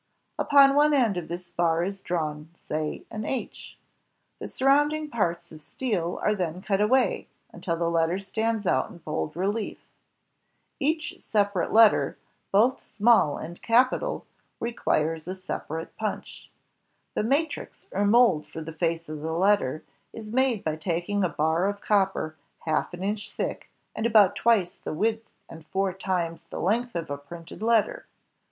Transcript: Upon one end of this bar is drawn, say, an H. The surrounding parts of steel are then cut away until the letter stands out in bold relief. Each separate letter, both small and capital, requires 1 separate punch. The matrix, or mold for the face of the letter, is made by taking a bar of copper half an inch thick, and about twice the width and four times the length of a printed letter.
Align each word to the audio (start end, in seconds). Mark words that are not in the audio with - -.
Upon 0.39 0.73
one 0.73 0.95
end 0.95 1.15
of 1.15 1.27
this 1.27 1.51
bar 1.51 1.83
is 1.83 2.01
drawn, 2.01 2.49
say, 2.55 3.05
an 3.11 3.23
H. 3.23 3.77
The 4.39 4.47
surrounding 4.47 5.11
parts 5.11 5.51
of 5.51 5.61
steel 5.61 6.17
are 6.23 6.33
then 6.33 6.59
cut 6.59 6.81
away 6.81 7.27
until 7.51 7.75
the 7.75 7.87
letter 7.87 8.17
stands 8.17 8.65
out 8.65 8.89
in 8.89 8.97
bold 8.97 9.35
relief. 9.35 9.77
Each 10.79 11.19
separate 11.21 11.71
letter, 11.71 12.17
both 12.51 12.79
small 12.79 13.37
and 13.37 13.61
capital, 13.61 14.25
requires 14.59 15.27
1 15.27 15.35
separate 15.35 15.95
punch. 15.97 16.49
The 17.13 17.21
matrix, 17.21 17.85
or 17.91 18.03
mold 18.03 18.47
for 18.47 18.61
the 18.61 18.73
face 18.73 19.07
of 19.07 19.21
the 19.21 19.33
letter, 19.33 19.83
is 20.13 20.31
made 20.33 20.63
by 20.63 20.77
taking 20.77 21.23
a 21.23 21.29
bar 21.29 21.67
of 21.67 21.79
copper 21.79 22.35
half 22.61 22.91
an 22.95 23.03
inch 23.03 23.31
thick, 23.33 23.69
and 23.95 24.07
about 24.07 24.35
twice 24.35 24.73
the 24.77 24.93
width 24.93 25.29
and 25.47 25.63
four 25.67 25.93
times 25.93 26.41
the 26.49 26.59
length 26.59 26.95
of 26.95 27.11
a 27.11 27.19
printed 27.19 27.61
letter. 27.61 28.07